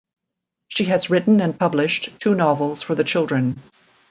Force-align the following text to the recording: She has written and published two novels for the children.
She 0.69 0.85
has 0.85 1.11
written 1.11 1.41
and 1.41 1.59
published 1.59 2.09
two 2.19 2.33
novels 2.33 2.81
for 2.81 2.95
the 2.95 3.03
children. 3.03 3.61